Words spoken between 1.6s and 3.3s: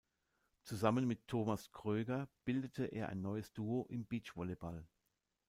Kröger bildete er ein